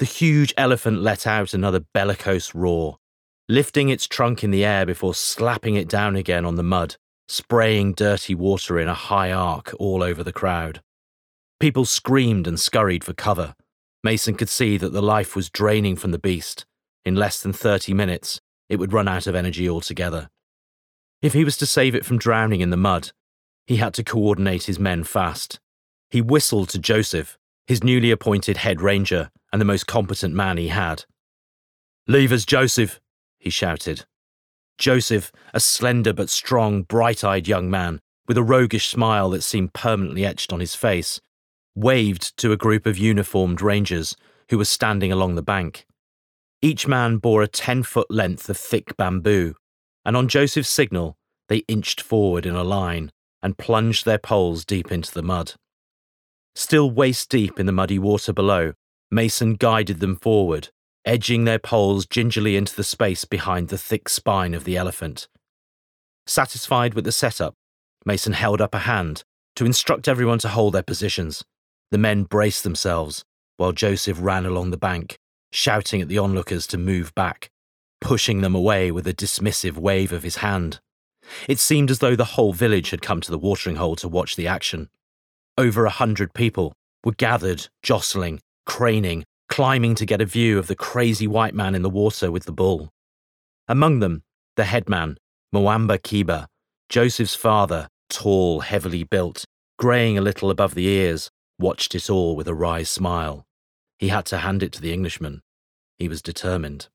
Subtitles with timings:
[0.00, 2.96] The huge elephant let out another bellicose roar,
[3.50, 6.96] lifting its trunk in the air before slapping it down again on the mud,
[7.28, 10.80] spraying dirty water in a high arc all over the crowd.
[11.60, 13.54] People screamed and scurried for cover.
[14.02, 16.64] Mason could see that the life was draining from the beast.
[17.04, 18.40] In less than 30 minutes,
[18.70, 20.30] it would run out of energy altogether.
[21.20, 23.12] If he was to save it from drowning in the mud,
[23.66, 25.60] he had to coordinate his men fast.
[26.08, 27.36] He whistled to Joseph,
[27.66, 31.04] his newly appointed head ranger and the most competent man he had.
[32.06, 33.00] Leave us, Joseph,
[33.38, 34.04] he shouted.
[34.78, 39.74] Joseph, a slender but strong, bright eyed young man, with a roguish smile that seemed
[39.74, 41.20] permanently etched on his face,
[41.74, 44.16] waved to a group of uniformed rangers
[44.48, 45.86] who were standing along the bank.
[46.62, 49.54] Each man bore a 10 foot length of thick bamboo,
[50.04, 51.16] and on Joseph's signal,
[51.48, 53.10] they inched forward in a line
[53.42, 55.54] and plunged their poles deep into the mud.
[56.54, 58.74] Still waist deep in the muddy water below,
[59.10, 60.68] Mason guided them forward,
[61.04, 65.28] edging their poles gingerly into the space behind the thick spine of the elephant.
[66.26, 67.54] Satisfied with the setup,
[68.04, 69.24] Mason held up a hand
[69.56, 71.44] to instruct everyone to hold their positions.
[71.90, 73.24] The men braced themselves
[73.56, 75.18] while Joseph ran along the bank,
[75.52, 77.50] shouting at the onlookers to move back,
[78.00, 80.80] pushing them away with a dismissive wave of his hand.
[81.48, 84.36] It seemed as though the whole village had come to the watering hole to watch
[84.36, 84.88] the action.
[85.58, 86.72] Over a hundred people
[87.04, 88.40] were gathered, jostling,
[88.70, 92.44] craning, climbing to get a view of the crazy white man in the water with
[92.44, 92.88] the bull.
[93.66, 94.22] Among them,
[94.54, 95.18] the headman,
[95.52, 96.46] Mwamba Kiba,
[96.88, 99.44] Joseph's father, tall, heavily built,
[99.76, 103.44] greying a little above the ears, watched it all with a wry smile.
[103.98, 105.42] He had to hand it to the Englishman.
[105.98, 106.86] He was determined.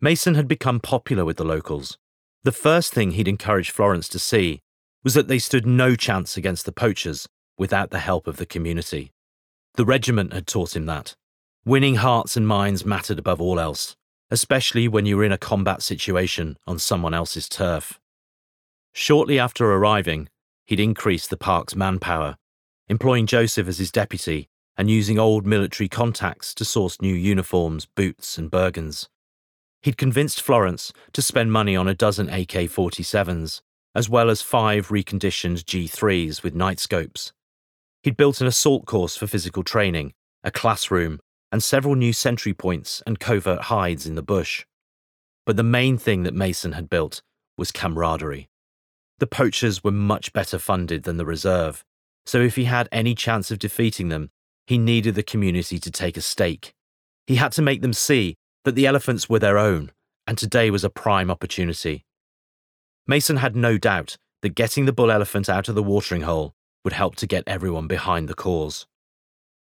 [0.00, 1.98] Mason had become popular with the locals.
[2.42, 4.60] The first thing he'd encouraged Florence to see
[5.04, 9.12] was that they stood no chance against the poachers without the help of the community.
[9.74, 11.14] The regiment had taught him that.
[11.64, 13.96] Winning hearts and minds mattered above all else,
[14.30, 17.98] especially when you were in a combat situation on someone else's turf.
[18.92, 20.28] Shortly after arriving,
[20.66, 22.36] he'd increased the park's manpower,
[22.88, 28.38] employing Joseph as his deputy and using old military contacts to source new uniforms, boots,
[28.38, 29.08] and Bergens.
[29.82, 33.60] He'd convinced Florence to spend money on a dozen AK 47s,
[33.94, 37.32] as well as five reconditioned G3s with night scopes.
[38.02, 41.20] He'd built an assault course for physical training, a classroom,
[41.52, 44.64] and several new sentry points and covert hides in the bush.
[45.46, 47.22] But the main thing that Mason had built
[47.56, 48.48] was camaraderie.
[49.18, 51.84] The poachers were much better funded than the reserve,
[52.26, 54.30] so if he had any chance of defeating them,
[54.66, 56.72] he needed the community to take a stake.
[57.26, 58.34] He had to make them see
[58.64, 59.92] that the elephants were their own,
[60.26, 62.04] and today was a prime opportunity.
[63.06, 66.92] Mason had no doubt that getting the bull elephant out of the watering hole would
[66.92, 68.86] help to get everyone behind the cause.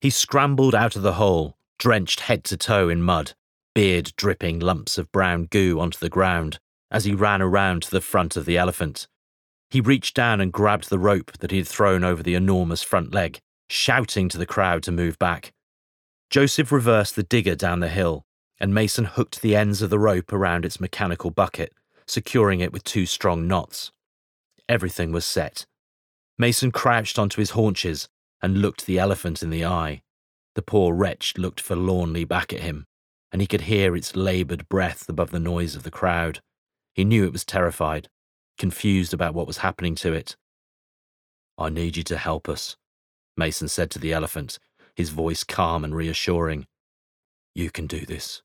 [0.00, 3.32] He scrambled out of the hole, drenched head to toe in mud,
[3.74, 6.58] beard dripping lumps of brown goo onto the ground
[6.90, 9.08] as he ran around to the front of the elephant.
[9.70, 13.12] He reached down and grabbed the rope that he had thrown over the enormous front
[13.12, 15.52] leg, shouting to the crowd to move back.
[16.30, 18.24] Joseph reversed the digger down the hill,
[18.58, 21.72] and Mason hooked the ends of the rope around its mechanical bucket,
[22.06, 23.92] securing it with two strong knots.
[24.68, 25.66] Everything was set.
[26.38, 28.08] Mason crouched onto his haunches
[28.42, 30.02] and looked the elephant in the eye.
[30.54, 32.86] The poor wretch looked forlornly back at him,
[33.32, 36.40] and he could hear its laboured breath above the noise of the crowd.
[36.94, 38.08] He knew it was terrified,
[38.58, 40.36] confused about what was happening to it.
[41.58, 42.76] I need you to help us,
[43.36, 44.58] Mason said to the elephant,
[44.94, 46.66] his voice calm and reassuring.
[47.54, 48.42] You can do this.